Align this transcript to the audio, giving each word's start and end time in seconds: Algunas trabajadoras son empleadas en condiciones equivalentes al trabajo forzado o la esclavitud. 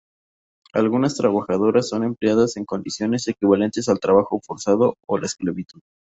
Algunas 0.73 1.15
trabajadoras 1.15 1.89
son 1.89 2.03
empleadas 2.03 2.57
en 2.57 2.65
condiciones 2.65 3.27
equivalentes 3.27 3.87
al 3.87 3.99
trabajo 3.99 4.41
forzado 4.43 4.95
o 5.05 5.19
la 5.19 5.27
esclavitud. 5.27 5.79